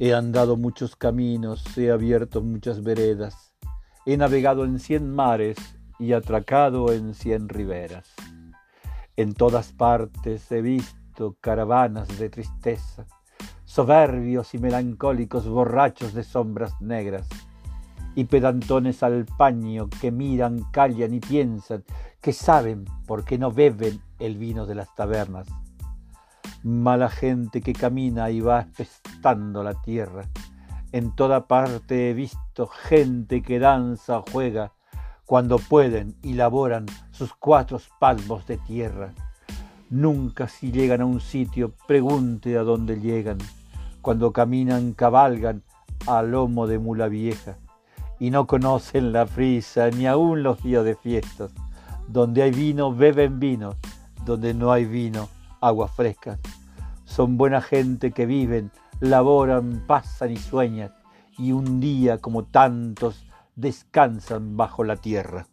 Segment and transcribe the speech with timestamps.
[0.00, 3.52] He andado muchos caminos, he abierto muchas veredas,
[4.06, 5.58] he navegado en cien mares
[5.98, 8.08] y atracado en cien riberas.
[9.16, 13.06] En todas partes he visto caravanas de tristeza,
[13.64, 17.26] soberbios y melancólicos borrachos de sombras negras,
[18.14, 21.82] y pedantones al paño que miran, callan y piensan,
[22.20, 25.48] que saben por qué no beben el vino de las tabernas
[26.62, 30.24] mala gente que camina y va espestando la tierra.
[30.92, 34.72] En toda parte he visto gente que danza o juega
[35.26, 39.12] cuando pueden y laboran sus cuatro palmos de tierra.
[39.90, 43.38] Nunca si llegan a un sitio pregunte a dónde llegan.
[44.00, 45.62] Cuando caminan cabalgan
[46.06, 47.58] a lomo de mula vieja
[48.18, 51.52] y no conocen la frisa ni aun los días de fiestas.
[52.08, 53.74] Donde hay vino beben vino,
[54.24, 55.28] donde no hay vino
[55.60, 56.38] agua fresca.
[57.04, 60.92] Son buena gente que viven, laboran, pasan y sueñan,
[61.36, 65.46] y un día como tantos descansan bajo la tierra.